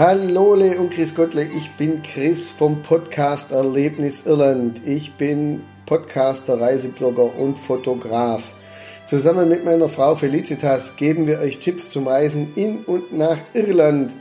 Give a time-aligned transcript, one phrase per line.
[0.00, 4.80] Hallole und Chris Gottle, ich bin Chris vom Podcast Erlebnis Irland.
[4.86, 8.54] Ich bin Podcaster, Reiseblogger und Fotograf.
[9.04, 14.14] Zusammen mit meiner Frau Felicitas geben wir euch Tipps zum Reisen in und nach Irland.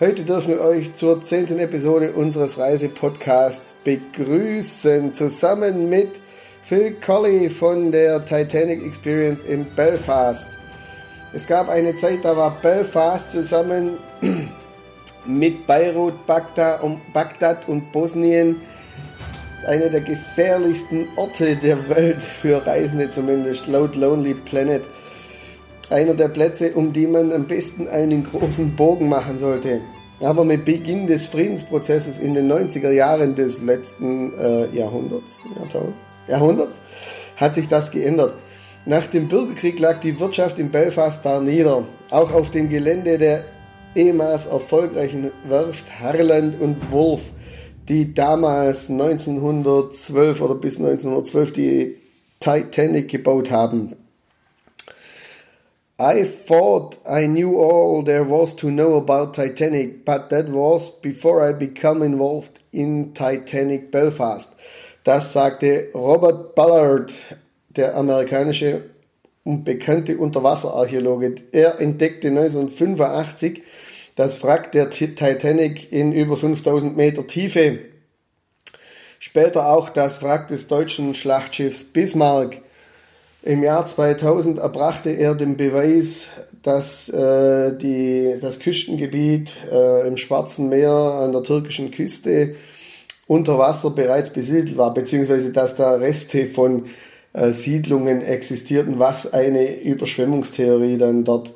[0.00, 6.12] Heute dürfen wir euch zur zehnten Episode unseres Reisepodcasts begrüßen, zusammen mit
[6.62, 10.48] Phil Colley von der Titanic Experience in Belfast.
[11.34, 13.98] Es gab eine Zeit, da war Belfast zusammen
[15.28, 18.56] mit Beirut, Bagdad und, Bosnien
[19.66, 24.82] einer der gefährlichsten Orte der Welt für Reisende zumindest, laut Lonely Planet.
[25.90, 29.80] Einer der Plätze, um die man am besten einen großen Bogen machen sollte.
[30.20, 36.80] Aber mit Beginn des Friedensprozesses in den 90er Jahren des letzten äh, Jahrhunderts, Jahrtausends, Jahrhunderts
[37.36, 38.34] hat sich das geändert.
[38.84, 41.84] Nach dem Bürgerkrieg lag die Wirtschaft in Belfast da nieder.
[42.10, 43.44] Auch auf dem Gelände der
[43.98, 47.30] ehemals erfolgreichen Werft Harland und Wolf,
[47.88, 51.96] die damals 1912 oder bis 1912 die
[52.38, 53.96] Titanic gebaut haben.
[56.00, 61.42] I thought I knew all there was to know about Titanic, but that was before
[61.42, 64.52] I became involved in Titanic Belfast.
[65.02, 67.12] Das sagte Robert Ballard,
[67.70, 68.82] der amerikanische
[69.42, 71.34] und bekannte Unterwasserarchäologe.
[71.50, 73.62] Er entdeckte 1985
[74.18, 77.78] das Wrack der Titanic in über 5000 Meter Tiefe.
[79.20, 82.60] Später auch das Wrack des deutschen Schlachtschiffs Bismarck.
[83.42, 86.26] Im Jahr 2000 erbrachte er den Beweis,
[86.64, 92.56] dass äh, die, das Küstengebiet äh, im Schwarzen Meer an der türkischen Küste
[93.28, 96.86] unter Wasser bereits besiedelt war, beziehungsweise dass da Reste von
[97.34, 101.52] äh, Siedlungen existierten, was eine Überschwemmungstheorie dann dort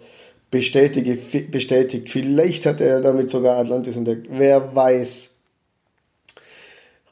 [0.53, 1.51] bestätigt.
[1.51, 2.11] bestätigt.
[2.11, 4.29] Vielleicht hat er damit sogar Atlantis entdeckt.
[4.31, 5.31] Wer weiß.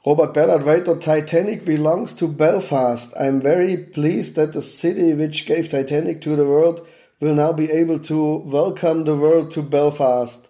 [0.06, 3.12] Robert Ballard weiter, Titanic belongs to Belfast.
[3.16, 6.82] I'm very pleased that the city which gave Titanic to the world
[7.18, 10.46] will now be able to welcome the world to Belfast.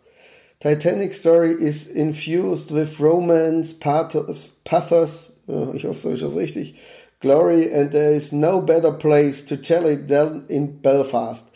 [0.60, 6.74] Titanic story is infused with romance, pathos, pathos oh, ich hoffe, so ist das richtig,
[7.20, 11.46] glory, and there is no better place to tell it than in Belfast.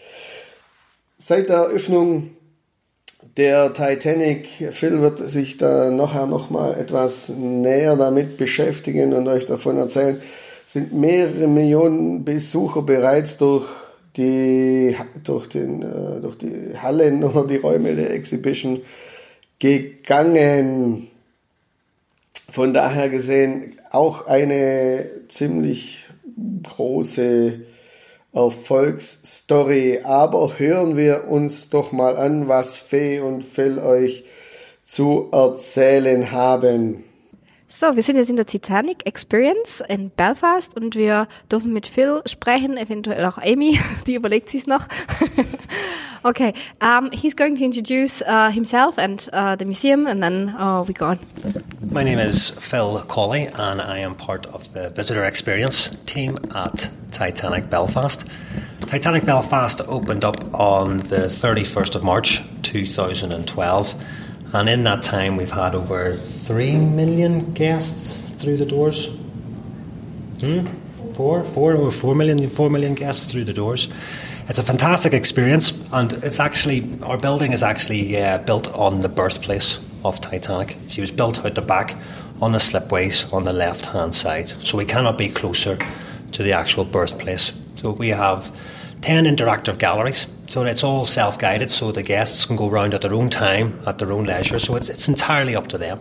[1.26, 2.32] Seit der Eröffnung
[3.38, 9.78] der Titanic, Phil wird sich da nachher nochmal etwas näher damit beschäftigen und euch davon
[9.78, 10.20] erzählen,
[10.66, 13.64] sind mehrere Millionen Besucher bereits durch
[14.18, 18.82] die, durch, den, äh, durch die Hallen oder die Räume der Exhibition
[19.58, 21.08] gegangen.
[22.50, 26.04] Von daher gesehen auch eine ziemlich
[26.64, 27.60] große
[28.34, 30.00] Erfolgsstory.
[30.02, 34.24] Aber hören wir uns doch mal an, was Fee und Phil euch
[34.84, 37.04] zu erzählen haben.
[37.76, 42.22] So, wir sind jetzt in der Titanic Experience in Belfast und wir dürfen mit Phil
[42.24, 44.86] sprechen, eventuell auch Amy, die überlegt sich noch.
[46.22, 50.84] okay, um, he's going to introduce uh, himself and uh, the museum and then uh,
[50.86, 51.18] we go on.
[51.90, 56.88] My name is Phil Colley and I am part of the visitor experience team at
[57.10, 58.24] Titanic Belfast.
[58.82, 63.96] Titanic Belfast opened up on the 31st of March 2012
[64.54, 69.06] and in that time, we've had over 3 million guests through the doors.
[70.38, 70.66] Hmm?
[71.14, 73.88] Four, four, over 4 million, 4 million guests through the doors.
[74.48, 79.08] It's a fantastic experience, and it's actually, our building is actually uh, built on the
[79.08, 80.76] birthplace of Titanic.
[80.86, 81.96] She was built out the back
[82.40, 85.78] on the slipways on the left hand side, so we cannot be closer
[86.30, 87.52] to the actual birthplace.
[87.76, 88.54] So we have
[89.00, 93.02] 10 interactive galleries so it's all self guided, so the guests can go around at
[93.02, 96.00] their own time, at their own leisure, so it's, it's entirely up to them.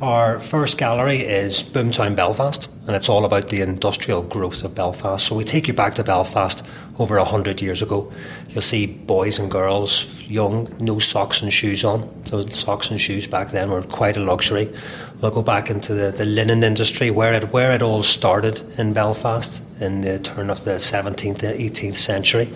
[0.00, 5.26] Our first gallery is Boomtown Belfast, and it's all about the industrial growth of Belfast.
[5.26, 6.62] So we take you back to Belfast
[6.98, 8.10] over a hundred years ago.
[8.48, 12.10] You'll see boys and girls, young, no socks and shoes on.
[12.30, 14.72] Those socks and shoes back then were quite a luxury.
[15.20, 18.94] We'll go back into the, the linen industry, where it where it all started in
[18.94, 22.48] Belfast in the turn of the 17th and 18th century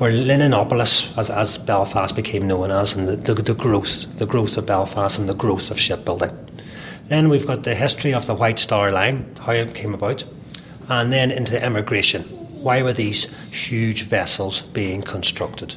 [0.00, 4.56] or Linenopolis, as, as Belfast became known as, and the, the, the, growth, the growth
[4.56, 6.30] of Belfast and the growth of shipbuilding.
[7.08, 10.24] Then we've got the history of the White Star Line, how it came about,
[10.88, 12.22] and then into emigration.
[12.62, 15.74] Why were these huge vessels being constructed?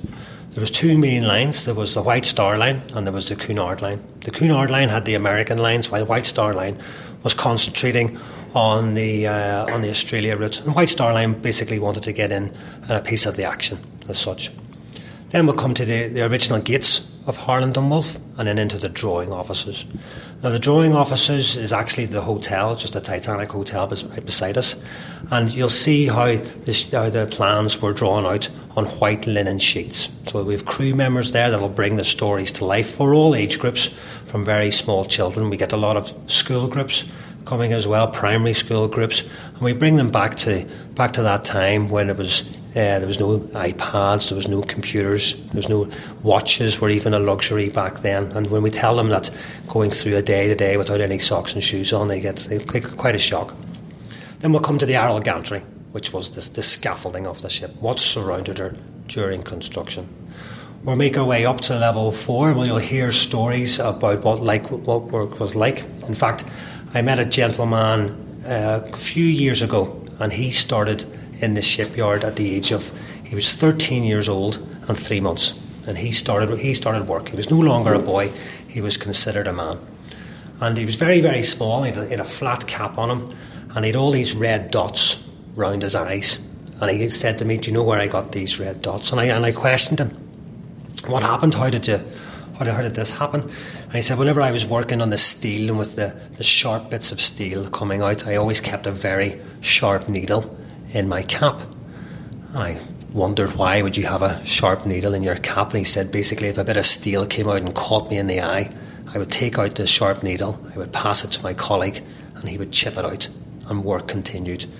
[0.51, 1.63] There was two main lines.
[1.65, 4.03] There was the White Star Line and there was the Cunard Line.
[4.25, 6.77] The Cunard Line had the American lines, while the White Star Line
[7.23, 8.19] was concentrating
[8.53, 10.61] on the uh, on the Australia route.
[10.61, 12.55] And White Star Line basically wanted to get in
[12.89, 14.51] a piece of the action as such.
[15.29, 18.77] Then we'll come to the, the original gates of Harland and Wolff and then into
[18.77, 19.85] the drawing offices.
[20.43, 24.75] Now, the drawing offices is actually the hotel, just the Titanic Hotel right beside us.
[25.29, 30.09] And you'll see how, this, how the plans were drawn out on white linen sheets.
[30.27, 33.59] So we have crew members there that'll bring the stories to life for all age
[33.59, 33.89] groups,
[34.25, 35.49] from very small children.
[35.49, 37.05] We get a lot of school groups
[37.45, 40.65] coming as well, primary school groups, and we bring them back to
[40.95, 44.61] back to that time when it was uh, there was no iPads, there was no
[44.61, 45.89] computers, there was no
[46.23, 48.31] watches were even a luxury back then.
[48.31, 49.29] And when we tell them that
[49.67, 52.59] going through a day to day without any socks and shoes on, they get, they
[52.59, 53.53] get quite a shock.
[54.39, 55.61] Then we'll come to the Arrol Gantry,
[55.91, 58.73] which was this, the scaffolding of the ship, what surrounded her
[59.07, 60.07] during construction.
[60.85, 64.71] We'll make our way up to level four, where you'll hear stories about what like
[64.71, 65.83] what work was like.
[66.07, 66.45] In fact,
[66.93, 71.05] I met a gentleman uh, a few years ago, and he started
[71.41, 72.91] in the shipyard at the age of
[73.23, 74.57] he was 13 years old
[74.89, 75.53] and three months,
[75.87, 77.29] and he started he started work.
[77.29, 78.33] He was no longer a boy;
[78.67, 79.79] he was considered a man,
[80.59, 81.83] and he was very very small.
[81.83, 83.37] He had a, he had a flat cap on him,
[83.73, 85.17] and he had all these red dots
[85.55, 86.39] round his eyes.
[86.81, 89.21] And he said to me, "Do you know where I got these red dots?" And
[89.21, 90.09] I and I questioned him,
[91.07, 91.53] "What happened?
[91.53, 92.01] How did you?"
[92.61, 93.41] How did, how did this happen?
[93.41, 96.91] And he said, whenever I was working on the steel and with the, the sharp
[96.91, 100.55] bits of steel coming out, I always kept a very sharp needle
[100.93, 101.59] in my cap.
[102.49, 102.79] And I
[103.13, 105.69] wondered why would you have a sharp needle in your cap?
[105.69, 108.27] And he said basically if a bit of steel came out and caught me in
[108.27, 108.71] the eye,
[109.07, 112.03] I would take out the sharp needle, I would pass it to my colleague,
[112.35, 113.27] and he would chip it out,
[113.69, 114.71] and work continued.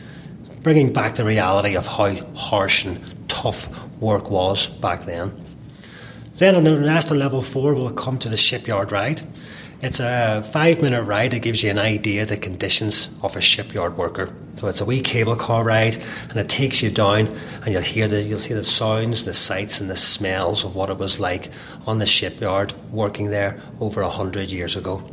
[0.61, 3.69] Bringing back the reality of how harsh and tough
[3.99, 5.40] work was back then.
[6.41, 9.21] Then on the of level four, we'll come to the shipyard ride.
[9.83, 13.41] It's a five minute ride that gives you an idea of the conditions of a
[13.41, 14.33] shipyard worker.
[14.55, 16.01] So it's a wee cable car ride
[16.31, 17.27] and it takes you down
[17.63, 20.89] and you'll hear the you'll see the sounds, the sights and the smells of what
[20.89, 21.51] it was like
[21.85, 25.07] on the shipyard working there over a hundred years ago.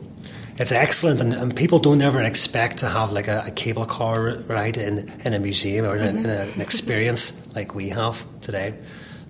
[0.57, 4.39] It's excellent and, and, people don't ever expect to have like a, a cable car
[4.47, 8.25] ride in, in a museum or in, a, in a, an experience like we have
[8.41, 8.73] today.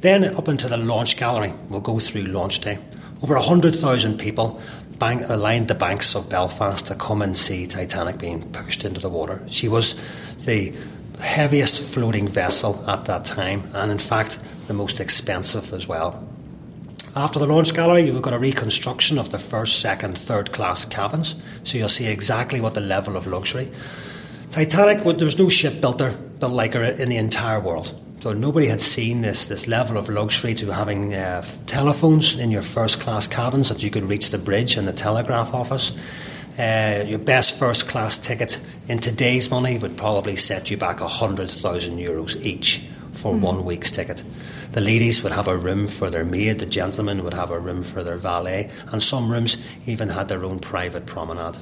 [0.01, 2.79] Then up into the launch gallery, we'll go through launch day.
[3.23, 4.61] Over 100,000 people
[4.99, 9.01] bank, uh, lined the banks of Belfast to come and see Titanic being pushed into
[9.01, 9.43] the water.
[9.49, 9.95] She was
[10.45, 10.73] the
[11.21, 16.25] heaviest floating vessel at that time, and in fact, the most expensive as well.
[17.17, 21.35] After the launch gallery, you've got a reconstruction of the first, second, third class cabins,
[21.65, 23.71] so you'll see exactly what the level of luxury.
[24.51, 27.99] Titanic, there was no ship built, there, built like her in the entire world.
[28.21, 32.63] So nobody had seen this this level of luxury to having uh, telephones in your
[32.63, 35.93] first class cabins that you could reach the bridge and the telegraph office.
[36.59, 41.49] Uh, your best first class ticket in today's money would probably set you back hundred
[41.49, 42.83] thousand euros each
[43.13, 43.41] for mm.
[43.41, 44.25] one week's ticket.
[44.73, 47.85] The ladies would have a room for their maid, the gentlemen would have a room
[47.85, 49.57] for their valet, and some rooms
[49.87, 51.59] even had their own private promenade.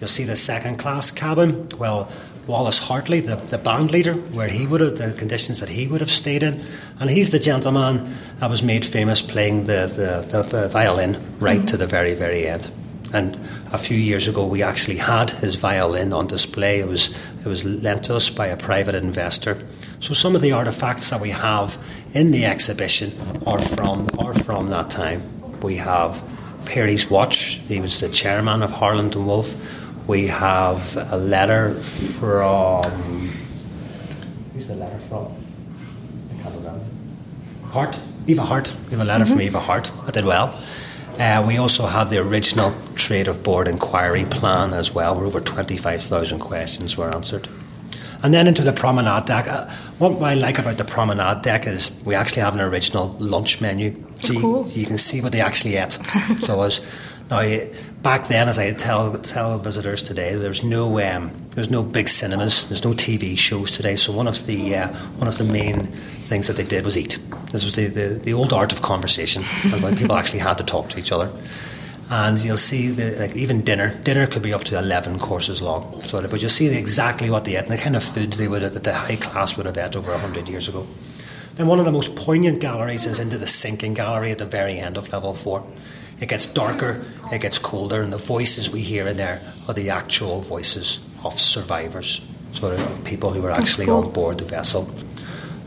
[0.00, 1.68] You'll see the second class cabin.
[1.78, 2.10] Well,
[2.46, 6.00] Wallace Hartley, the, the band leader, where he would have, the conditions that he would
[6.00, 6.62] have stayed in.
[7.00, 11.66] And he's the gentleman that was made famous playing the, the, the violin right mm-hmm.
[11.66, 12.70] to the very, very end.
[13.12, 13.38] And
[13.72, 16.80] a few years ago, we actually had his violin on display.
[16.80, 19.64] It was, it was lent to us by a private investor.
[20.00, 21.78] So some of the artifacts that we have
[22.12, 23.12] in the exhibition
[23.46, 25.22] are from, are from that time.
[25.60, 26.22] We have
[26.64, 27.60] Pirrie's watch.
[27.68, 29.54] He was the chairman of Harland and Wolff
[30.06, 33.32] we have a letter from.
[34.52, 35.34] Who's the letter from?
[36.30, 36.84] I can't remember.
[37.70, 37.98] Hart?
[38.26, 38.74] Eva Hart.
[38.86, 39.32] We have a letter mm-hmm.
[39.32, 39.90] from Eva Hart.
[40.06, 40.58] I did well.
[41.18, 45.40] Uh, we also have the original Trade of Board inquiry plan as well, where over
[45.40, 47.48] 25,000 questions were answered.
[48.22, 49.46] And then into the promenade deck.
[49.46, 53.60] Uh, what I like about the promenade deck is we actually have an original lunch
[53.60, 54.02] menu.
[54.22, 54.68] So cool.
[54.68, 55.98] you, you, can see what they actually ate.
[56.40, 56.80] so as
[57.30, 57.66] now
[58.02, 62.68] back then, as I tell tell visitors today, there's no um, there's no big cinemas,
[62.68, 63.96] there's no TV shows today.
[63.96, 64.88] So one of the uh,
[65.18, 65.86] one of the main
[66.24, 67.18] things that they did was eat.
[67.52, 69.42] This was the, the, the old art of conversation,
[69.80, 71.30] when people actually had to talk to each other.
[72.10, 73.94] And you'll see the, like even dinner.
[74.02, 76.00] Dinner could be up to eleven courses long.
[76.02, 78.62] So, but you'll see exactly what they ate and the kind of foods they would
[78.62, 80.86] have, that the high class would have ate over hundred years ago.
[81.54, 84.78] Then one of the most poignant galleries is into the sinking gallery at the very
[84.78, 85.64] end of level four.
[86.20, 89.90] It gets darker, it gets colder, and the voices we hear in there are the
[89.90, 92.20] actual voices of survivors,
[92.52, 94.92] sort of people who are actually on board the vessel.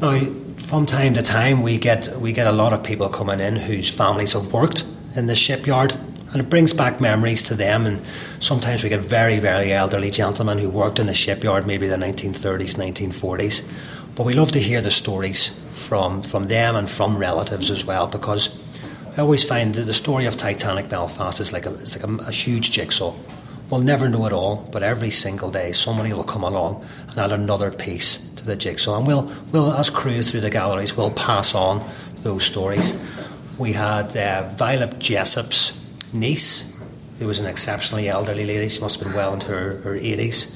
[0.01, 0.20] Now,
[0.58, 3.89] from time to time, we get we get a lot of people coming in whose
[3.89, 4.86] families have worked
[5.16, 5.94] in the shipyard,
[6.32, 7.86] and it brings back memories to them.
[7.86, 8.01] And
[8.39, 12.75] sometimes we get very, very elderly gentlemen who worked in the shipyard, maybe the 1930s,
[12.75, 13.68] 1940s.
[14.16, 18.08] But we love to hear the stories from, from them and from relatives as well
[18.08, 18.48] because
[19.17, 22.24] I always find that the story of Titanic Belfast is like a, it's like a,
[22.27, 23.15] a huge jigsaw.
[23.67, 27.31] We'll never know it all, but every single day somebody will come along and add
[27.31, 28.95] another piece to the jigsaw.
[29.00, 31.83] And we'll, we'll as crew through the galleries, we'll pass on
[32.17, 32.95] those stories.
[33.57, 35.74] We had uh, Violet Jessop's
[36.13, 36.71] niece,
[37.17, 38.69] who was an exceptionally elderly lady.
[38.69, 40.53] She must have been well into her, her 80s.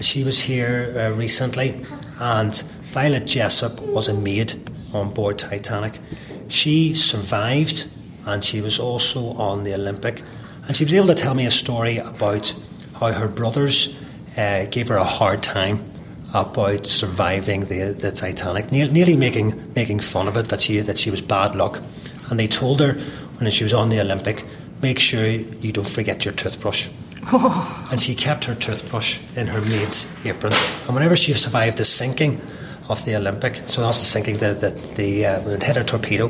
[0.00, 1.84] She was here uh, recently,
[2.20, 2.54] and
[2.92, 4.54] Violet Jessop was a maid
[4.92, 5.98] on board Titanic.
[6.48, 7.88] She survived,
[8.26, 10.22] and she was also on the Olympic.
[10.66, 12.52] And she was able to tell me a story about
[12.94, 13.98] how her brothers
[14.36, 15.92] uh, gave her a hard time
[16.34, 21.10] about surviving the, the Titanic, nearly making making fun of it that she that she
[21.10, 21.80] was bad luck.
[22.30, 22.94] And they told her
[23.38, 24.44] when she was on the Olympic,
[24.82, 26.88] make sure you don't forget your toothbrush.
[27.90, 30.52] And she kept her toothbrush in her maid's apron.
[30.86, 32.40] And whenever she survived the sinking
[32.88, 35.84] of the Olympic, so I was thinking that, the, the uh, when it hit a
[35.84, 36.26] torpedo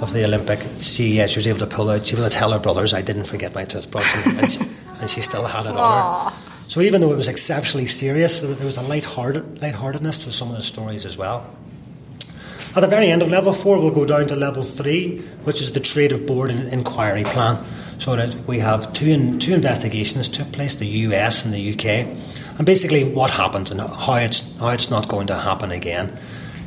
[0.00, 2.36] of the Olympic, she, uh, she was able to pull out, she was able to
[2.36, 4.26] tell her brothers, I didn't forget my toothbrush.
[4.26, 4.60] and, she,
[5.00, 6.38] and she still had it on her.
[6.68, 10.56] So even though it was exceptionally serious, there was a light-hearted, lightheartedness to some of
[10.56, 11.48] the stories as well.
[12.76, 15.72] At the very end of level four, we'll go down to level three, which is
[15.72, 17.64] the trade of board and inquiry plan.
[18.00, 22.08] So that we have two in, two investigations took place, the US and the UK,
[22.56, 26.16] and basically what happened and how it's how it's not going to happen again.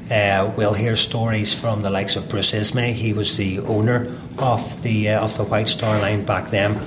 [0.10, 2.94] Uh, we'll hear stories from the likes of Bruce Ismay.
[2.94, 6.80] He was the owner of the uh, of the White Star Line back then,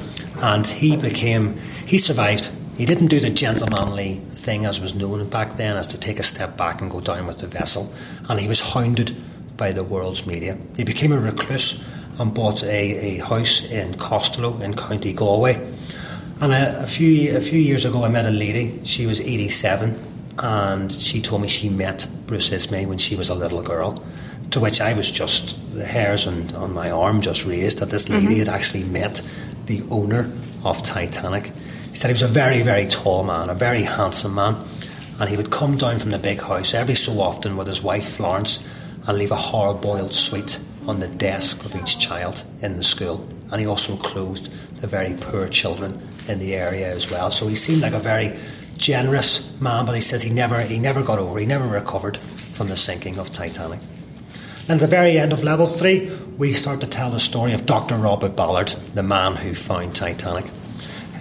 [0.43, 5.59] and he became he survived he didn't do the gentlemanly thing as was known back
[5.59, 7.93] then, as to take a step back and go down with the vessel.
[8.27, 9.15] And he was hounded
[9.59, 10.57] by the world's media.
[10.75, 11.85] He became a recluse
[12.19, 15.61] and bought a, a house in Costelloe in County Galway.
[16.41, 18.81] And a, a, few a few years ago, I met a lady.
[18.85, 23.35] She was 87, and she told me she met Bruce Ismay when she was a
[23.35, 24.03] little girl.
[24.53, 28.09] To which I was just the hairs on, on my arm just raised that this
[28.09, 28.39] lady mm-hmm.
[28.39, 29.23] had actually met
[29.67, 30.33] the owner
[30.65, 31.53] of Titanic.
[31.91, 34.67] He said he was a very, very tall man, a very handsome man,
[35.21, 38.17] and he would come down from the big house every so often with his wife
[38.17, 38.67] Florence
[39.07, 43.29] and leave a hard boiled sweet on the desk of each child in the school.
[43.53, 47.31] And he also clothed the very poor children in the area as well.
[47.31, 48.39] So he seemed like a very
[48.77, 52.69] generous man, but he says he never he never got over, he never recovered from
[52.69, 53.81] the sinking of Titanic.
[54.69, 57.67] And at the very end of level three, we start to tell the story of
[57.67, 57.97] Dr.
[57.97, 60.47] Robert Ballard, the man who found Titanic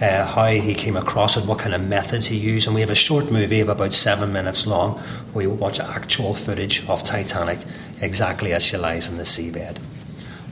[0.00, 2.66] uh, how he came across it, what kind of methods he used.
[2.66, 4.98] And we have a short movie of about seven minutes long
[5.32, 7.58] where we watch actual footage of Titanic
[8.00, 9.78] exactly as she lies in the seabed.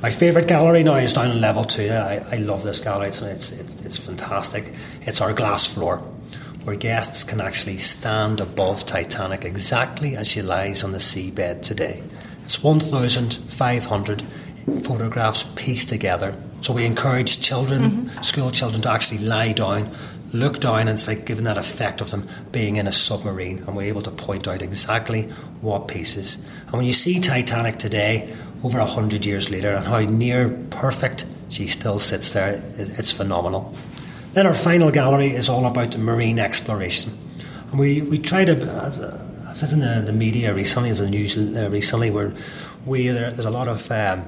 [0.00, 1.90] My favourite gallery now is down on level two.
[1.90, 4.72] I, I love this gallery, it's, it's, it's fantastic.
[5.02, 5.98] It's our glass floor
[6.62, 12.02] where guests can actually stand above Titanic exactly as she lies on the seabed today.
[12.44, 14.22] It's 1,500
[14.84, 18.22] photographs pieced together so we encourage children, mm-hmm.
[18.22, 19.90] school children, to actually lie down,
[20.32, 23.58] look down, and it's like giving that effect of them being in a submarine.
[23.58, 25.22] And we're able to point out exactly
[25.60, 26.36] what pieces.
[26.66, 31.26] And when you see Titanic today, over a hundred years later, and how near perfect
[31.48, 33.74] she still sits there, it's phenomenal.
[34.34, 37.16] Then our final gallery is all about marine exploration.
[37.70, 38.98] And we, we try to, as,
[39.62, 42.34] as in the, the media recently, as a news uh, recently, where
[42.86, 44.24] we, there, there's a lot of um,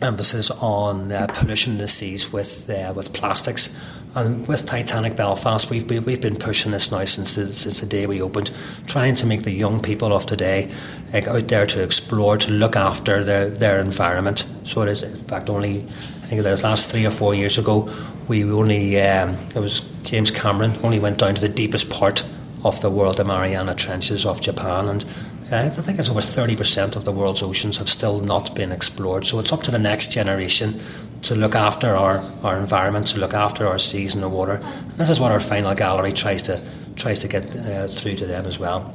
[0.00, 3.74] emphasis on uh, pollution in the seas with uh, with plastics.
[4.14, 7.86] And with Titanic Belfast, we've been, we've been pushing this now since the, since the
[7.86, 8.50] day we opened,
[8.86, 10.70] trying to make the young people of today
[11.14, 14.44] like, out there to explore, to look after their, their environment.
[14.64, 17.90] So it is, in fact, only I think the last three or four years ago,
[18.28, 22.24] we only um, it was James Cameron only went down to the deepest part
[22.64, 25.04] of the world, the Mariana Trenches of Japan, and
[25.50, 29.26] I think it's over 30% of the world's oceans have still not been explored.
[29.26, 30.80] So it's up to the next generation
[31.22, 34.54] to look after our, our environment, to look after our seas and the water.
[34.54, 36.60] And this is what our final gallery tries to
[36.96, 38.94] tries to get uh, through to them as well.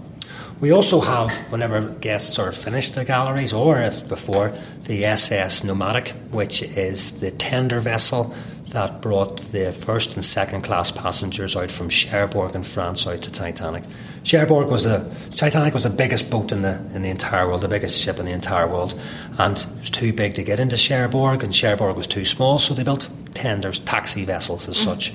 [0.60, 4.54] We also have, whenever guests are finished the galleries, or if before,
[4.84, 8.36] the SS Nomadic, which is the tender vessel
[8.70, 13.32] that brought the first and second class passengers out from Cherbourg in France out to
[13.32, 13.84] Titanic.
[14.28, 17.70] Cherbourg was the Titanic was the biggest boat in the in the entire world, the
[17.70, 19.00] biggest ship in the entire world,
[19.40, 22.74] and it was too big to get into Cherbourg, and Cherbourg was too small, so
[22.74, 24.84] they built tenders, taxi vessels as mm.
[24.84, 25.14] such.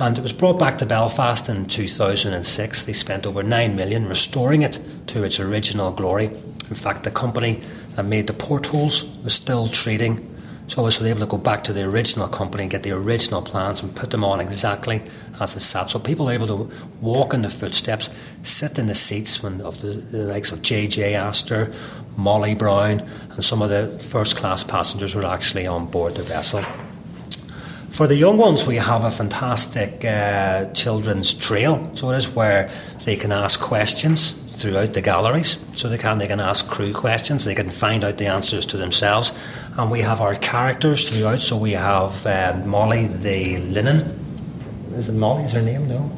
[0.00, 2.82] And it was brought back to Belfast in 2006.
[2.82, 6.26] They spent over 9 million restoring it to its original glory.
[6.26, 7.62] In fact, the company
[7.94, 10.31] that made the portholes was still trading
[10.72, 13.42] So I was able to go back to the original company and get the original
[13.42, 15.02] plans and put them on exactly
[15.38, 15.90] as it sat.
[15.90, 16.70] So people are able to
[17.02, 18.08] walk in the footsteps,
[18.42, 21.14] sit in the seats when, of the, the likes of J.J.
[21.14, 21.74] Astor,
[22.16, 23.00] Molly Brown,
[23.32, 26.64] and some of the first class passengers were actually on board the vessel.
[27.90, 31.90] For the young ones, we have a fantastic uh, children's trail.
[31.96, 32.70] So it is where
[33.04, 35.56] they can ask questions throughout the galleries.
[35.74, 37.44] So they can they can ask crew questions.
[37.44, 39.32] They can find out the answers to themselves.
[39.76, 41.40] And we have our characters throughout.
[41.40, 43.96] So we have uh, Molly the linen.
[44.94, 45.88] Is it Molly's her name?
[45.88, 46.10] No.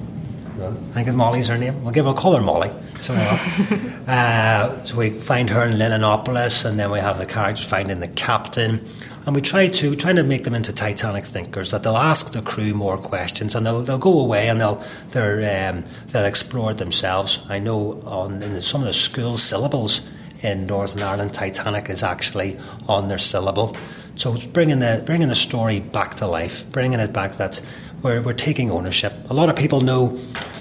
[0.61, 1.83] I think it's Molly's her name.
[1.83, 2.71] We'll give her a colour Molly.
[3.01, 7.99] So, uh, so we find her in Linenopolis, and then we have the characters finding
[7.99, 8.89] the captain,
[9.27, 11.71] and we try to trying to make them into Titanic thinkers.
[11.71, 15.71] That they'll ask the crew more questions, and they'll, they'll go away and they'll they're,
[15.71, 17.41] um, they'll explore themselves.
[17.49, 20.03] I know on in some of the school syllables
[20.43, 23.77] in Northern Ireland, Titanic is actually on their syllable.
[24.17, 27.61] So it's bringing the bringing the story back to life, bringing it back that
[28.03, 29.13] we're, we're taking ownership.
[29.31, 30.21] A lot of people know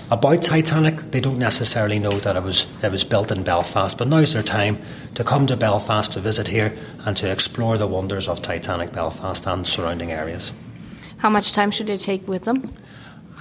[0.10, 1.12] about Titanic.
[1.12, 4.44] They don't necessarily know that it was it was built in Belfast, but now's their
[4.44, 4.82] time
[5.16, 9.46] to come to Belfast to visit here and to explore the wonders of Titanic Belfast
[9.46, 10.52] and surrounding areas.
[11.18, 12.74] How much time should they take with them?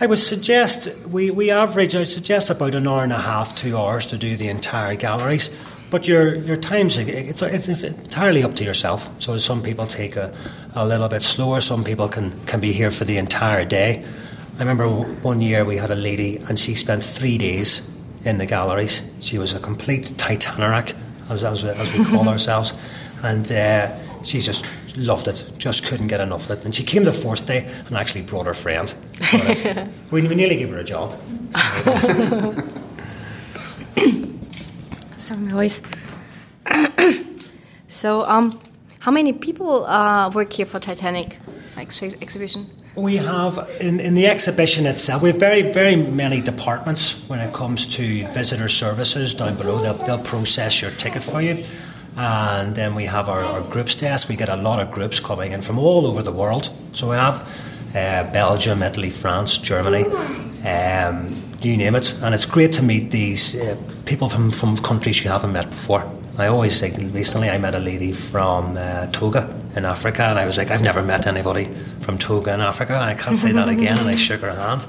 [0.00, 3.76] I would suggest we, we average I suggest about an hour and a half, two
[3.76, 5.50] hours to do the entire galleries.
[5.92, 9.10] But your your times it's, it's, it's entirely up to yourself.
[9.18, 10.32] So some people take a,
[10.74, 11.60] a little bit slower.
[11.60, 14.02] Some people can, can be here for the entire day.
[14.56, 17.90] I remember one year we had a lady and she spent three days
[18.24, 19.02] in the galleries.
[19.20, 20.96] She was a complete Titanic,
[21.28, 22.72] as, as, as we call ourselves,
[23.22, 24.64] and uh, she just
[24.96, 25.44] loved it.
[25.58, 26.64] Just couldn't get enough of it.
[26.64, 28.94] And she came the fourth day and actually brought her friend.
[30.10, 31.20] we, we nearly gave her a job.
[35.22, 35.80] Sorry, my voice.
[37.88, 38.58] so, um,
[38.98, 41.38] how many people uh, work here for Titanic
[41.76, 42.68] ex- exhibition?
[42.96, 45.22] We have in, in the exhibition itself.
[45.22, 49.78] We have very very many departments when it comes to visitor services down below.
[49.78, 51.64] They'll, they'll process your ticket for you,
[52.16, 54.28] and then we have our, our groups desk.
[54.28, 56.68] We get a lot of groups coming in from all over the world.
[56.94, 57.48] So we have
[57.94, 60.04] uh, Belgium, Italy, France, Germany,
[60.66, 61.28] um,
[61.68, 62.14] you name it.
[62.22, 66.10] And it's great to meet these uh, people from, from countries you haven't met before.
[66.38, 70.46] I always say, recently I met a lady from uh, Togo in Africa, and I
[70.46, 71.68] was like, I've never met anybody
[72.00, 74.86] from Togo in Africa, and I can't say that again, and I shook her hand.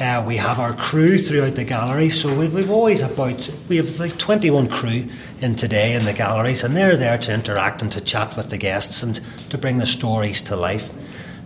[0.00, 4.00] Uh, we have our crew throughout the gallery, so we've, we've always about we have
[4.00, 5.06] like 21 crew
[5.40, 8.58] in today in the galleries, and they're there to interact and to chat with the
[8.58, 10.92] guests and to bring the stories to life.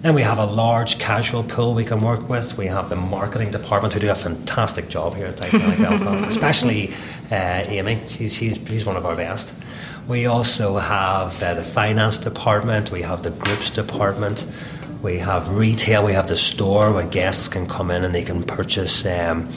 [0.00, 2.56] Then we have a large casual pool we can work with.
[2.56, 6.92] We have the marketing department who do a fantastic job here at Titanic Belfast, especially
[7.32, 8.00] uh, Amy.
[8.06, 9.52] She's, she's, she's one of our best.
[10.06, 12.92] We also have uh, the finance department.
[12.92, 14.46] We have the groups department.
[15.02, 16.04] We have retail.
[16.04, 19.04] We have the store where guests can come in and they can purchase.
[19.04, 19.52] Um,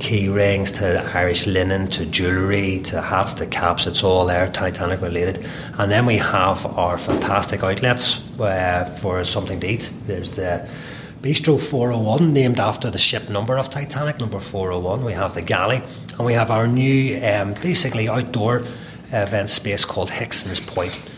[0.00, 3.86] key rings to Irish linen to jewellery to hats to caps.
[3.86, 5.46] It's all there, Titanic related.
[5.78, 9.90] And then we have our fantastic outlets uh, for something to eat.
[10.06, 10.68] There's the
[11.22, 15.04] Bistro 401, named after the ship number of Titanic, number 401.
[15.04, 15.82] We have the galley,
[16.18, 18.64] and we have our new, um, basically outdoor
[19.10, 21.14] event space called Hickson's Point.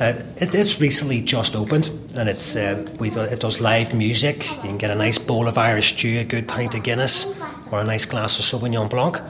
[0.00, 4.50] Uh, it is recently just opened, and it's uh, we do, it does live music.
[4.56, 7.24] You can get a nice bowl of Irish stew, a good pint of Guinness,
[7.74, 9.20] or a nice glass of Sauvignon Blanc.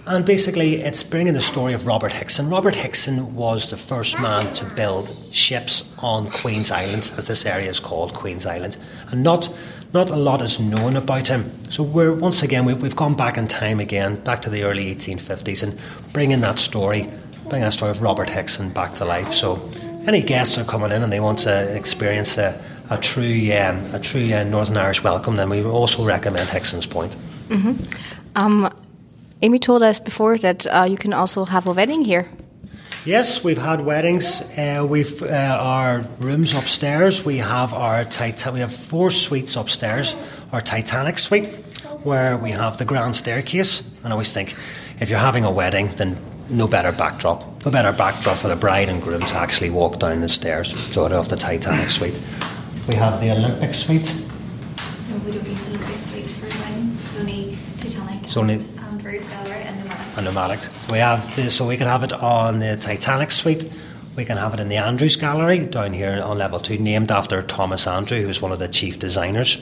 [0.06, 2.48] and basically, it's bringing the story of Robert Hickson.
[2.48, 7.68] Robert Hickson was the first man to build ships on Queen's Island, as this area
[7.68, 8.76] is called, Queen's Island,
[9.10, 9.52] and not
[9.92, 11.50] not a lot is known about him.
[11.70, 14.94] So we're once again we, we've gone back in time again, back to the early
[14.94, 15.78] 1850s, and
[16.12, 17.10] bringing that story
[17.48, 19.32] bringing a story of Robert Hickson back to life.
[19.32, 19.60] So,
[20.06, 24.00] any guests are coming in and they want to experience a, a true, um, a
[24.00, 27.16] true uh, Northern Irish welcome, then we also recommend Hickson's Point.
[27.48, 27.82] Mm-hmm.
[28.34, 28.72] Um,
[29.42, 32.28] Amy told us before that uh, you can also have a wedding here.
[33.04, 34.42] Yes, we've had weddings.
[34.58, 35.26] Uh, we've uh,
[35.60, 37.24] our rooms upstairs.
[37.24, 40.16] We have our Titan- We have four suites upstairs.
[40.52, 41.48] Our Titanic suite,
[42.02, 43.82] where we have the grand staircase.
[44.02, 44.56] And I always think,
[45.00, 47.64] if you're having a wedding, then no better backdrop.
[47.64, 51.12] No better backdrop for the bride and groom to actually walk down the stairs sort
[51.12, 52.18] of the Titanic suite.
[52.88, 54.12] We have the Olympic suite.
[55.10, 57.04] No, we don't use the Olympic suite for weddings.
[57.06, 60.16] It's only Titanic it's only and, and Rose Gallery and Nomadic.
[60.16, 60.60] And Nomadic.
[60.60, 63.70] So we have this, so we can have it on the Titanic suite.
[64.14, 67.42] We can have it in the Andrews Gallery down here on level two, named after
[67.42, 69.58] Thomas Andrew, who's one of the chief designers.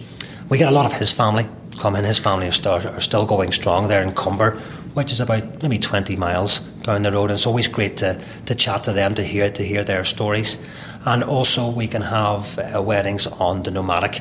[0.48, 2.04] We get a lot of his family come in.
[2.04, 4.58] His family are still, are still going strong there in Comber,
[4.94, 7.30] which is about maybe 20 miles down the road.
[7.30, 10.58] And it's always great to, to chat to them, to hear to hear their stories.
[11.04, 14.18] And also, we can have uh, weddings on the nomadic,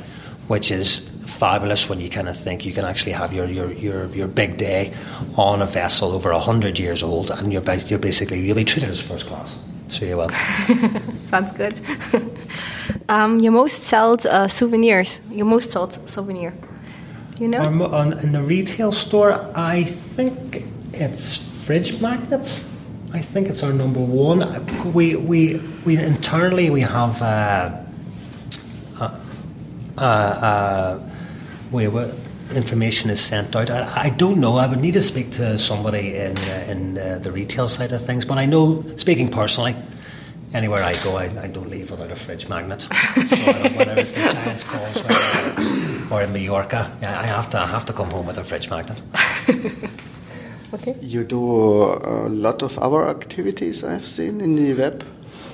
[0.48, 4.08] which is fabulous when you kind of think you can actually have your, your, your,
[4.08, 4.94] your big day
[5.38, 9.26] on a vessel over 100 years old, and you're, you're basically really treated as first
[9.28, 9.58] class.
[9.90, 10.30] So you will.
[11.24, 11.80] Sounds good.
[13.10, 16.54] um, your most sold uh, souvenirs, your most sold souvenir.
[17.40, 17.62] You know?
[17.62, 22.70] Um, on, in the retail store, I think it's fridge magnets.
[23.14, 24.94] I think it's our number one.
[24.94, 27.84] We we we internally we have uh,
[29.00, 29.20] uh,
[29.98, 31.00] uh,
[31.74, 31.88] we
[32.56, 33.70] information is sent out.
[33.70, 34.58] I, I, don't know.
[34.58, 38.06] I would need to speak to somebody in uh, in uh, the retail side of
[38.06, 38.26] things.
[38.26, 39.76] But I know, speaking personally,
[40.54, 42.82] anywhere I go, I, I don't leave without a fridge magnet.
[42.82, 47.86] so whether it's the Giants calls or, or in Mallorca, I have to I have
[47.86, 49.02] to come home with a fridge magnet.
[50.74, 50.98] Okay.
[51.02, 55.04] You do a lot of other activities I've seen in the web,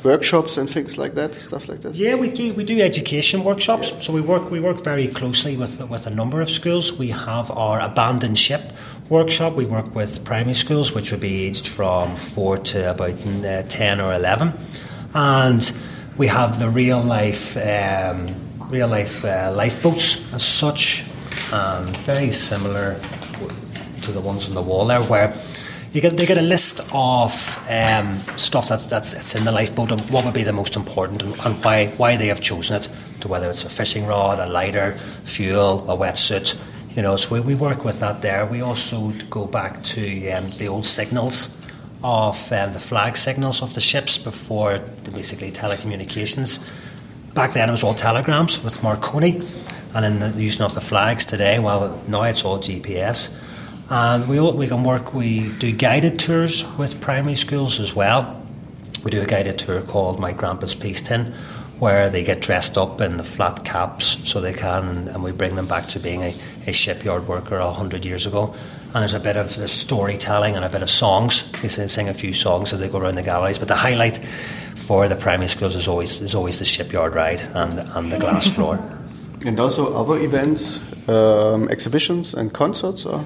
[0.04, 1.96] workshops and things like that, stuff like that.
[1.96, 2.54] Yeah, we do.
[2.54, 3.92] We do education workshops.
[3.92, 4.00] Yeah.
[4.00, 6.94] So we work we work very closely with with a number of schools.
[6.94, 8.74] We have our abandoned ship
[9.10, 9.56] workshop.
[9.56, 14.00] We work with primary schools, which would be aged from four to about uh, ten
[14.00, 14.54] or eleven,
[15.14, 15.72] and
[16.18, 17.58] we have the real life.
[17.58, 18.36] Um,
[18.70, 21.04] real life uh, lifeboats as such,
[21.52, 23.00] and very similar
[24.04, 25.34] to the ones on the wall there, where
[25.94, 29.92] you get they get a list of um, stuff that's that's it's in the lifeboat
[29.92, 32.90] and what would be the most important and, and, why why they have chosen it.
[33.22, 36.58] To whether it's a fishing rod, a lighter, fuel, a wetsuit.
[36.96, 38.46] You know, so we, we work with that there.
[38.46, 41.56] We also go back to um, the old signals
[42.04, 46.64] of um, the flag signals of the ships before the, basically telecommunications.
[47.34, 49.42] Back then it was all telegrams with Marconi,
[49.94, 53.30] and in the using of the flags today, well now it's all GPS.
[53.90, 58.40] And we, we can work, we do guided tours with primary schools as well.
[59.04, 61.34] We do a guided tour called My Grandpa's Peace Tin,
[61.80, 65.56] where they get dressed up in the flat caps so they can, and, we bring
[65.56, 66.36] them back to being a,
[66.68, 68.54] a shipyard worker a hundred years ago.
[68.94, 71.50] And there's a bit of storytelling and a bit of songs.
[71.62, 74.18] They sing a few songs as they go around the galleries, but the highlight
[74.76, 78.48] for the primary schools is always is always the shipyard ride and and the glass
[78.56, 78.80] floor.
[79.46, 83.24] And also other events, um, exhibitions and concerts, or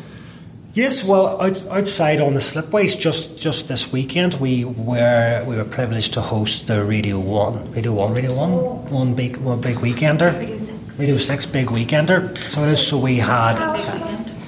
[0.76, 5.66] Yes, well, out, outside on the slipways, just just this weekend, we were we were
[5.66, 10.36] privileged to host the Radio One, Radio One, Radio One, one big one big weekender,
[10.36, 12.36] Radio Six, Radio Six big weekender.
[12.50, 12.88] So it is.
[12.88, 13.56] So we had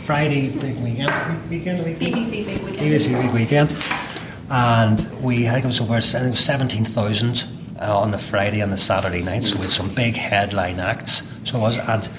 [0.03, 1.13] Friday big weekend,
[1.47, 3.75] weekend, weekend, BBC big weekend, BBC big weekend,
[4.49, 7.45] and we I think it was over I think it was seventeen thousand
[7.79, 9.43] uh, on the Friday and the Saturday night.
[9.43, 11.21] So with some big headline acts.
[11.43, 12.09] So it was and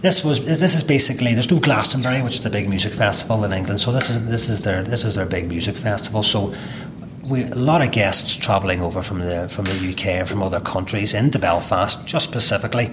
[0.00, 3.52] this was this is basically there's no Glastonbury, which is the big music festival in
[3.52, 3.80] England.
[3.80, 6.22] So this is this is their this is their big music festival.
[6.22, 6.54] So
[7.24, 10.60] we a lot of guests travelling over from the from the UK and from other
[10.60, 12.90] countries into Belfast, just specifically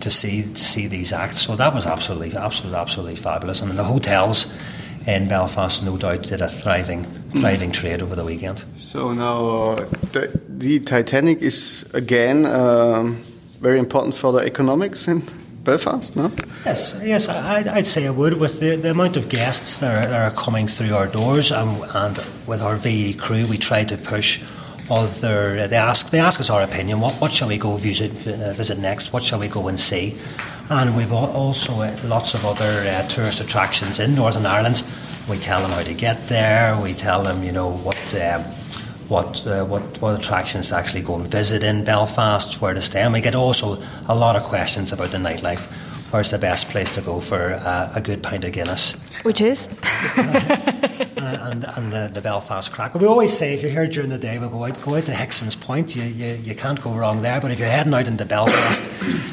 [0.00, 1.40] to see to see these acts.
[1.40, 3.60] So that was absolutely absolutely absolutely fabulous.
[3.60, 4.52] And the hotels
[5.06, 8.64] in Belfast, no doubt, did a thriving thriving trade over the weekend.
[8.76, 13.24] So now uh, the, the Titanic is again um,
[13.60, 15.28] very important for the economics in
[15.64, 16.30] Belfast, no?
[16.66, 18.34] Yes, yes, I'd, I'd say I would.
[18.34, 21.82] With the, the amount of guests that are, that are coming through our doors, and,
[21.94, 24.42] and with our VE crew, we try to push
[24.90, 25.66] other.
[25.66, 27.00] They ask they ask us our opinion.
[27.00, 29.12] What what shall we go visit uh, visit next?
[29.12, 30.18] What shall we go and see?
[30.70, 34.84] And we've also uh, lots of other uh, tourist attractions in Northern Ireland.
[35.28, 36.78] We tell them how to get there.
[36.80, 37.98] We tell them, you know, what.
[38.14, 38.44] Um,
[39.08, 43.00] what uh, what what attractions to actually go and visit in Belfast, where to stay,
[43.00, 45.66] and we get also a lot of questions about the nightlife.
[46.10, 48.92] Where's the best place to go for uh, a good pint of Guinness?
[49.24, 49.68] Which is?
[50.16, 52.94] and, and the, the, Belfast crack.
[52.94, 55.12] We always say if you're here during the day, we'll go out, go out to
[55.12, 55.96] Hickson's Point.
[55.96, 57.40] You, you, you can't go wrong there.
[57.40, 58.88] But if you're heading out into Belfast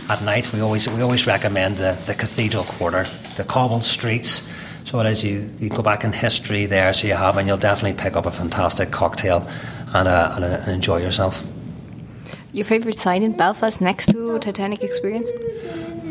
[0.09, 3.05] at night, we always we always recommend the, the Cathedral Quarter,
[3.37, 4.49] the cobbled streets.
[4.85, 7.57] So it is you, you go back in history there, so you have, and you'll
[7.57, 9.47] definitely pick up a fantastic cocktail
[9.93, 11.49] and, uh, and, uh, and enjoy yourself.
[12.53, 15.31] Your favourite site in Belfast next to Titanic Experience?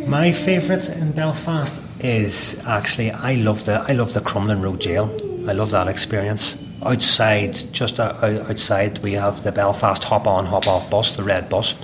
[0.07, 5.11] My favourite in Belfast is actually I love the I love the Crumlin Road Jail.
[5.47, 6.57] I love that experience.
[6.83, 11.75] Outside, just outside, we have the Belfast hop on hop off bus, the red bus,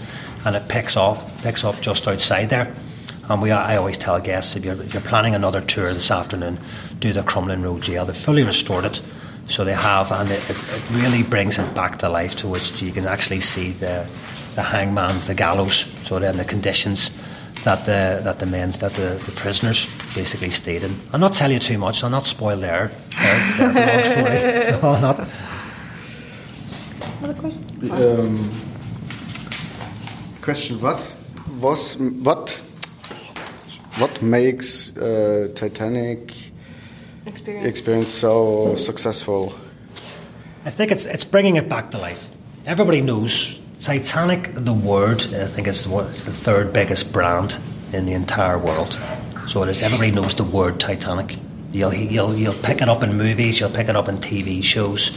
[0.47, 2.75] and it picks off picks up just outside there.
[3.29, 6.59] And we I always tell guests if you're if you're planning another tour this afternoon,
[7.01, 8.05] do the Crumlin Road Jail.
[8.05, 9.03] They've fully restored it.
[9.49, 12.91] So they have, and it, it really brings it back to life to which you
[12.91, 14.07] can actually see the
[14.55, 17.11] the hangman's, the gallows, so then the conditions
[17.65, 20.99] that the that the men that the, the prisoners basically stayed in.
[21.13, 22.03] I'll not tell you too much.
[22.03, 22.91] I'll not spoil their
[23.23, 24.83] their, their long story.
[24.83, 25.29] I'll not.
[27.19, 27.91] Another question?
[27.91, 28.51] Um,
[30.41, 31.17] question was
[31.61, 32.63] was what
[33.99, 36.35] what makes uh, Titanic
[37.27, 37.67] Experience.
[37.67, 39.55] experience so successful?
[40.65, 42.29] I think it's it's bringing it back to life.
[42.67, 44.55] Everybody knows Titanic.
[44.55, 47.59] The word I think is what it's the third biggest brand
[47.93, 48.99] in the entire world.
[49.49, 49.83] So it is.
[49.83, 51.39] Everybody knows the word Titanic.
[51.73, 53.61] You'll you'll you'll pick it up in movies.
[53.61, 55.17] You'll pick it up in TV shows.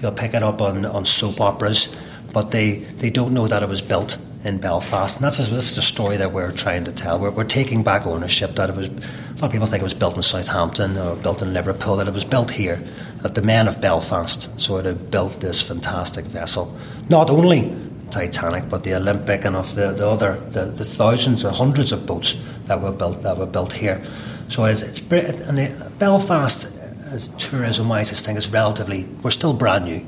[0.00, 1.88] You'll pick it up on, on soap operas.
[2.32, 5.82] But they, they don't know that it was built in Belfast, and that's, that's the
[5.82, 7.18] story that we're trying to tell.
[7.18, 8.88] We're, we're taking back ownership that it was.
[8.88, 11.96] A lot of people think it was built in Southampton or built in Liverpool.
[11.96, 12.82] That it was built here,
[13.22, 14.60] that the men of Belfast.
[14.60, 16.76] sort of built this fantastic vessel.
[17.08, 17.74] Not only
[18.10, 22.06] Titanic, but the Olympic and of the, the other the, the thousands or hundreds of
[22.06, 24.02] boats that were built that were built here.
[24.48, 26.66] So it's, it's and the, Belfast,
[27.10, 29.04] as tourism wise, this thing is relatively.
[29.22, 30.04] We're still brand new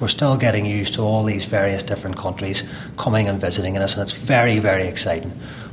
[0.00, 2.64] we're still getting used to all these various different countries
[2.96, 5.32] coming and visiting us, and it's very, very exciting.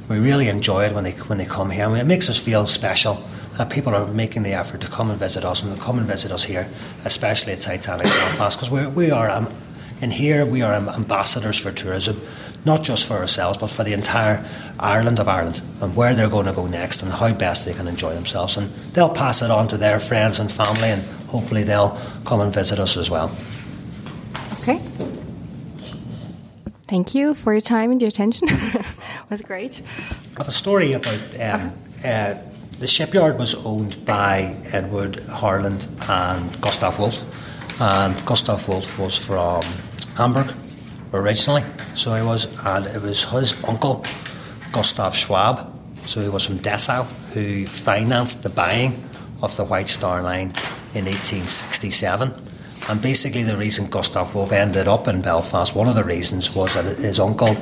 [0.10, 1.86] We really enjoy it when they when they come here.
[1.86, 3.24] I mean, it makes us feel special
[3.58, 6.08] that people are making the effort to come and visit us and to come and
[6.08, 6.70] visit us here,
[7.06, 9.50] especially at Titanic Belfast, because we we are um,
[10.02, 12.22] in here we are ambassadors for tourism,
[12.66, 14.46] not just for ourselves but for the entire
[14.80, 17.88] Ireland of Ireland and where they're going to go next and how best they can
[17.88, 22.00] enjoy themselves, and they'll pass it on to their friends and family, and hopefully they'll
[22.26, 23.36] come and visit us as well.
[24.67, 24.80] Okay.
[26.89, 28.49] Thank you for your time and your attention.
[28.51, 28.86] it
[29.30, 29.82] was great.
[30.36, 32.36] I have a story about um, uh,
[32.77, 37.23] the shipyard was owned by Edward Harland and Gustav Wolff,
[37.80, 39.63] and Gustav Wolff was from
[40.17, 40.53] Hamburg
[41.13, 41.63] originally,
[41.95, 44.03] so he was, and it was his uncle
[44.73, 45.73] Gustav Schwab,
[46.06, 49.01] so he was from Dessau, who financed the buying
[49.41, 50.51] of the White Star Line
[50.93, 52.46] in 1867
[52.89, 56.73] and basically, the reason Gustav Wolff ended up in Belfast, one of the reasons was
[56.73, 57.56] that his uncle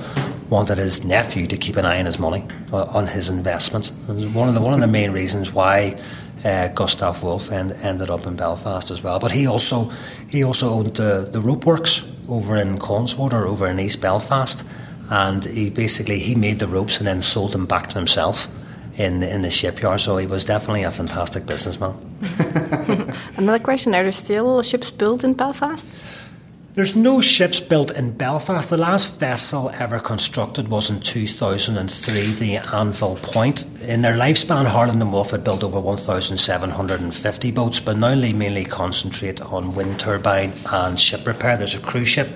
[0.49, 3.91] wanted his nephew to keep an eye on his money, uh, on his investments.
[4.07, 5.99] one of the one of the main reasons why
[6.43, 9.19] uh, Gustav Wolff end, ended up in Belfast as well.
[9.19, 9.91] But he also
[10.27, 14.63] he also owned the, the rope works over in Connswater, over in East Belfast,
[15.09, 18.47] and he basically he made the ropes and then sold them back to himself
[18.97, 20.01] in the, in the shipyard.
[20.01, 21.95] So he was definitely a fantastic businessman.
[23.37, 25.87] Another question: Are there still ships built in Belfast?
[26.75, 28.69] There's no ships built in Belfast.
[28.69, 33.65] The last vessel ever constructed was in 2003, the Anvil Point.
[33.81, 38.65] In their lifespan, Harland and Wolff had built over 1,750 boats, but now they mainly
[38.65, 41.55] concentrate on wind turbine and ship repair.
[41.55, 42.27] There's a cruise ship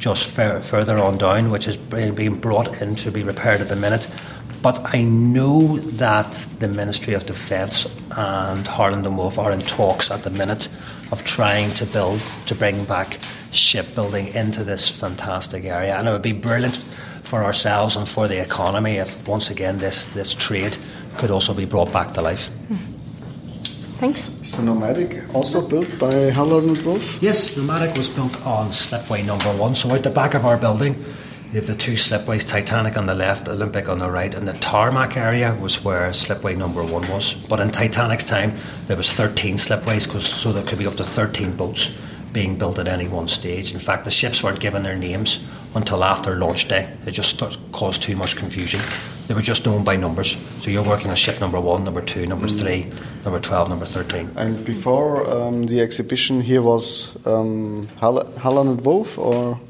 [0.00, 4.08] just further on down, which is being brought in to be repaired at the minute.
[4.64, 10.10] But I know that the Ministry of Defence and Harland and Wolff are in talks
[10.10, 10.70] at the minute
[11.12, 13.18] of trying to build, to bring back
[13.52, 15.94] shipbuilding into this fantastic area.
[15.98, 16.76] And it would be brilliant
[17.24, 20.78] for ourselves and for the economy if, once again, this, this trade
[21.18, 22.48] could also be brought back to life.
[23.98, 24.30] Thanks.
[24.40, 27.22] Is the Nomadic also built by Harland and Wolff?
[27.22, 29.74] Yes, Nomadic was built on slipway number one.
[29.74, 31.04] So, out the back of our building,
[31.54, 34.54] you have the two slipways, Titanic on the left, Olympic on the right, and the
[34.54, 37.34] tarmac area was where slipway number one was.
[37.48, 38.54] But in Titanic's time,
[38.88, 41.92] there was 13 slipways, so there could be up to 13 boats
[42.32, 43.72] being built at any one stage.
[43.72, 46.92] In fact, the ships weren't given their names until after launch day.
[47.06, 47.40] It just
[47.70, 48.80] caused too much confusion.
[49.28, 50.36] They were just known by numbers.
[50.60, 52.58] So you're working on ship number one, number two, number mm.
[52.58, 54.32] three, number 12, number 13.
[54.34, 59.60] And before um, the exhibition here was um, Harland and Wolff or?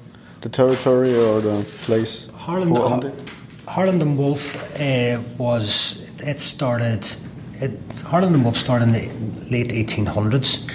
[0.45, 2.29] The territory or the place?
[2.35, 3.13] Harland, Har-
[3.67, 7.11] Harland and Wolff uh, was it started.
[7.61, 10.71] It, Harland and Wolff started in the late 1800s,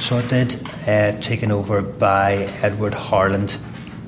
[0.00, 0.56] so it did,
[0.88, 2.32] uh, taken over by
[2.62, 3.56] Edward Harland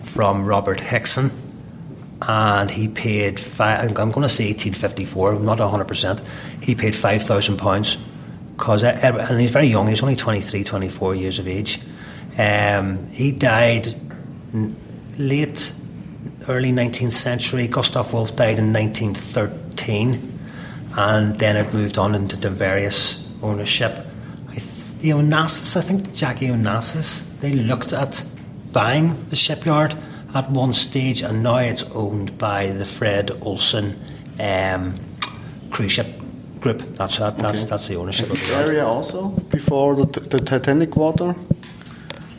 [0.02, 1.30] from Robert Hickson,
[2.22, 3.38] and he paid.
[3.38, 5.84] Five, I'm going to say 1854, not 100.
[5.84, 6.22] percent
[6.60, 7.98] He paid five thousand pounds
[8.56, 9.86] because and he's very young.
[9.86, 11.80] He's only 23, 24 years of age.
[12.36, 13.94] Um, he died
[15.18, 15.72] late,
[16.48, 17.66] early 19th century.
[17.66, 20.38] Gustav Wolff died in 1913,
[20.96, 24.06] and then it moved on into the various ownership.
[24.98, 28.24] The Onassis, I think Jackie Onassis, they looked at
[28.72, 29.94] buying the shipyard
[30.34, 34.00] at one stage, and now it's owned by the Fred Olsen
[34.40, 34.94] um,
[35.70, 36.06] cruise ship
[36.60, 36.78] group.
[36.96, 37.70] That's that, that's okay.
[37.70, 38.28] that's the ownership.
[38.30, 41.34] The area also before the, the Titanic water.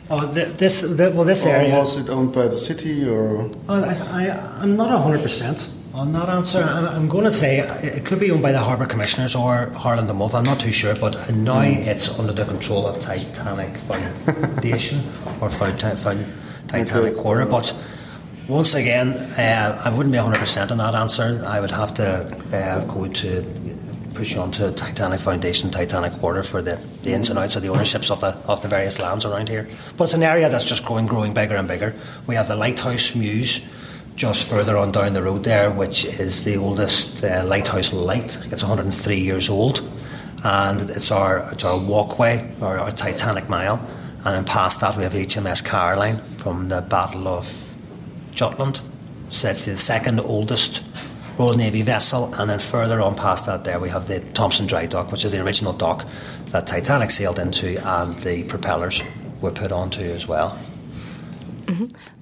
[0.08, 3.48] Oh, this the, well, this or area was it owned by the city or?
[3.66, 6.62] Well, I, I am not hundred percent on that answer.
[6.62, 10.08] I'm, I'm, going to say it could be owned by the Harbour Commissioners or Harland
[10.08, 10.34] and Wolff.
[10.34, 11.86] I'm not too sure, but now mm.
[11.86, 15.00] it's under the control of Titanic Foundation
[15.40, 16.26] or Found, Found,
[16.68, 17.22] Titanic Okay.
[17.22, 17.46] Quarter.
[17.46, 17.74] But
[18.46, 21.42] once again, uh, I wouldn't be 100% on that answer.
[21.44, 22.06] I would have to
[22.52, 23.42] uh, go to
[24.16, 27.68] push on to Titanic Foundation, Titanic Quarter for the, the ins and outs of the
[27.68, 29.68] ownerships of the of the various lands around here.
[29.96, 31.94] But it's an area that's just growing, growing bigger and bigger.
[32.26, 33.62] We have the Lighthouse Mews
[34.16, 38.38] just further on down the road there, which is the oldest uh, lighthouse light.
[38.50, 39.86] It's 103 years old,
[40.42, 43.76] and it's our it's our walkway, our, our Titanic Mile.
[44.24, 47.52] And then past that, we have HMS Caroline from the Battle of
[48.32, 48.80] Jutland.
[49.28, 50.82] So it's the second oldest
[51.38, 54.86] Royal Navy vessel, and then further on past that, there we have the Thompson Dry
[54.86, 56.06] Dock, which is the original dock
[56.46, 59.02] that Titanic sailed into, and the propellers
[59.40, 60.58] were put onto as well.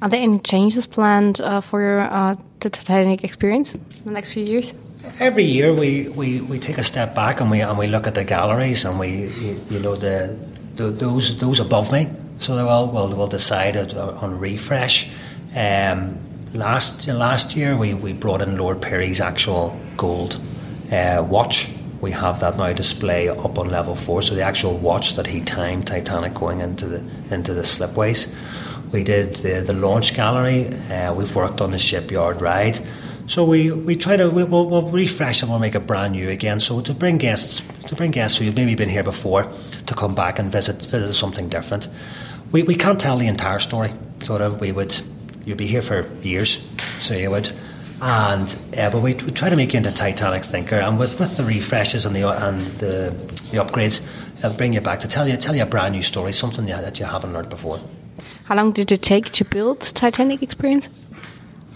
[0.02, 4.32] Are there any changes planned uh, for your, uh, the Titanic experience in the next
[4.34, 4.74] few years?
[5.20, 8.14] Every year we, we, we take a step back and we and we look at
[8.14, 10.34] the galleries and we you, you know the,
[10.76, 12.08] the those those above me.
[12.38, 15.08] So they will will will decide on- on refresh.
[15.54, 16.18] Um,
[16.54, 20.40] last last year we, we brought in Lord Pirrie's actual gold
[20.92, 21.68] uh, watch.
[22.00, 24.22] We have that now display up on level four.
[24.22, 28.32] So the actual watch that he timed Titanic going into the into the slipways.
[28.92, 30.68] We did the, the launch gallery.
[30.90, 32.78] Uh, we've worked on the shipyard ride.
[33.26, 36.28] So we, we try to we, we'll, we'll refresh and we'll make it brand new
[36.28, 36.60] again.
[36.60, 39.50] So to bring guests to bring guests who've maybe been here before
[39.86, 41.88] to come back and visit visit something different.
[42.52, 43.92] We, we can't tell the entire story.
[44.20, 44.94] Sort of we would
[45.44, 46.66] you'd be here for years,
[46.98, 47.50] so you would.
[48.00, 51.18] And uh, but we, we try to make you into a Titanic thinker, and with,
[51.20, 53.14] with the refreshes and the and the,
[53.50, 54.04] the upgrades,
[54.38, 56.98] it'll bring you back to tell you tell you a brand new story, something that
[56.98, 57.80] you haven't learned before.
[58.44, 60.90] How long did it take to build Titanic experience?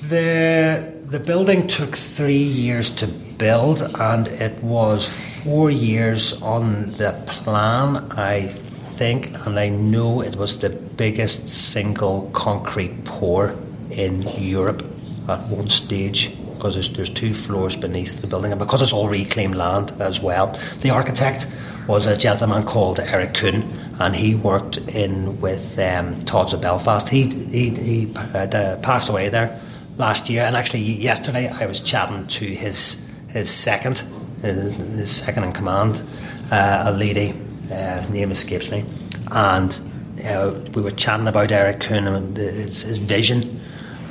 [0.08, 5.08] The the building took three years to build, and it was
[5.42, 8.52] four years on the plan, I
[8.98, 13.56] think, and I know it was the biggest single concrete pour
[13.90, 14.84] in Europe
[15.28, 19.08] at one stage because there's, there's two floors beneath the building, and because it's all
[19.08, 20.58] reclaimed land as well.
[20.80, 21.46] The architect
[21.86, 23.62] was a gentleman called Eric Kuhne,
[24.00, 27.08] and he worked in with um, Todds of Belfast.
[27.08, 29.60] He he, he uh, passed away there
[29.96, 34.02] last year, and actually yesterday I was chatting to his his second,
[34.42, 36.02] his, his second in command,
[36.50, 37.32] uh, a lady,
[37.70, 38.84] uh, name escapes me,
[39.30, 39.80] and
[40.24, 43.60] uh, we were chatting about Eric Kuhne and his, his vision,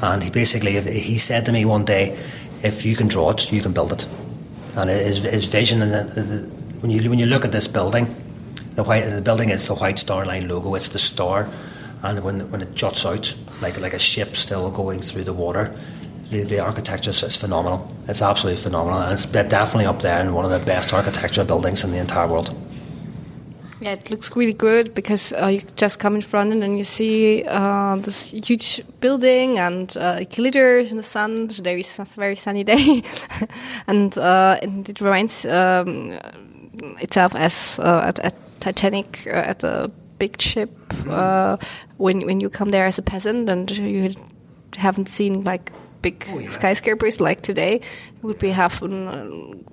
[0.01, 2.17] and he basically he said to me one day,
[2.63, 4.07] if you can draw it, you can build it,
[4.75, 8.05] and his, his vision and when you when you look at this building,
[8.75, 10.75] the white the building is the White Star Line logo.
[10.75, 11.49] It's the star,
[12.03, 15.75] and when when it juts out like like a ship still going through the water,
[16.29, 17.91] the, the architecture is, phenomenal.
[18.07, 21.83] It's absolutely phenomenal, and it's definitely up there in one of the best architectural buildings
[21.83, 22.55] in the entire world.
[23.79, 26.83] Yeah, it looks really good because uh, you just come in front and then you
[26.83, 31.47] see uh, this huge building and uh, it glitters in the sun.
[31.49, 33.03] Today is a very sunny day,
[33.87, 36.17] and, uh, and it reminds um,
[37.01, 40.71] itself as uh, at, at Titanic uh, at the big ship
[41.09, 41.57] uh,
[41.97, 44.15] when when you come there as a peasant and you
[44.75, 46.49] haven't seen like big Oh, yeah.
[46.49, 47.75] skyscrapers like today.
[47.75, 48.49] It would be
[48.81, 49.65] an,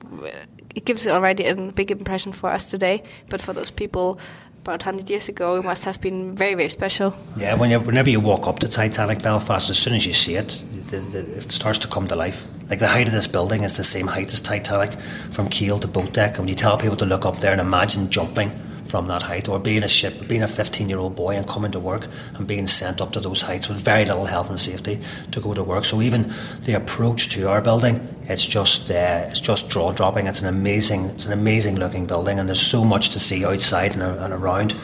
[0.74, 4.18] it gives already a big impression for us today, but for those people
[4.62, 7.14] about 100 years ago, it must have been very, very special.
[7.36, 11.52] Yeah, whenever you walk up to Titanic Belfast, as soon as you see it, it
[11.52, 12.46] starts to come to life.
[12.70, 14.98] Like the height of this building is the same height as Titanic,
[15.32, 16.30] from keel to boat deck.
[16.30, 18.50] And when you tell people to look up there and imagine jumping
[18.94, 21.72] from that height, or being a ship, being a 15 year old boy and coming
[21.72, 25.00] to work and being sent up to those heights with very little health and safety
[25.32, 25.84] to go to work.
[25.84, 30.28] So even the approach to our building, it's just uh, it's just jaw dropping.
[30.28, 33.94] It's an amazing it's an amazing looking building, and there's so much to see outside
[33.94, 34.76] and, and around.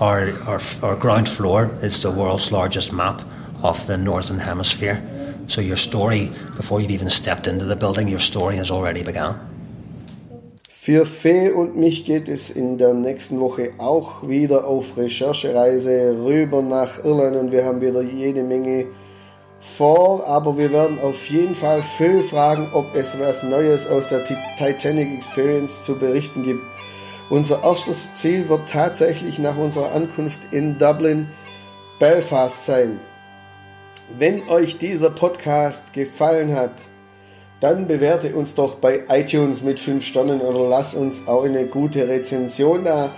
[0.00, 3.22] Our, our our ground floor is the world's largest map
[3.62, 5.00] of the northern hemisphere.
[5.48, 9.55] So your story, before you've even stepped into the building, your story has already begun.
[10.86, 16.62] Für Fee und mich geht es in der nächsten Woche auch wieder auf Recherchereise rüber
[16.62, 18.86] nach Irland und wir haben wieder jede Menge
[19.58, 24.24] vor, aber wir werden auf jeden Fall Phil fragen, ob es was Neues aus der
[24.26, 26.62] Ti- Titanic Experience zu berichten gibt.
[27.30, 31.26] Unser erstes Ziel wird tatsächlich nach unserer Ankunft in Dublin
[31.98, 33.00] Belfast sein.
[34.16, 36.74] Wenn euch dieser Podcast gefallen hat,
[37.60, 42.08] dann bewerte uns doch bei iTunes mit 5 Sternen oder lass uns auch eine gute
[42.08, 43.10] Rezension da.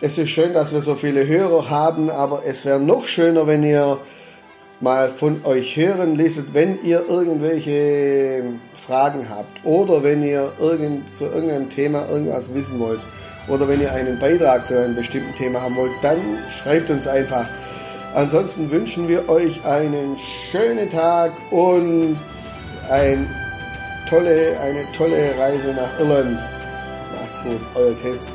[0.00, 3.62] Es ist schön, dass wir so viele Hörer haben, aber es wäre noch schöner, wenn
[3.62, 3.98] ihr
[4.80, 8.44] mal von euch hören lässt, wenn ihr irgendwelche
[8.74, 13.00] Fragen habt oder wenn ihr irgend, zu irgendeinem Thema irgendwas wissen wollt
[13.48, 16.18] oder wenn ihr einen Beitrag zu einem bestimmten Thema haben wollt, dann
[16.62, 17.46] schreibt uns einfach
[18.14, 20.16] Ansonsten wünschen wir euch einen
[20.52, 22.16] schönen Tag und
[22.88, 23.28] ein
[24.08, 26.38] tolle, eine tolle Reise nach Irland.
[27.14, 28.32] Macht's gut, euer Chris.